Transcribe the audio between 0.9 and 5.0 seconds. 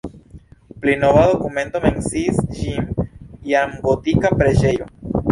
nova dokumento menciis ĝin jam gotika preĝejo.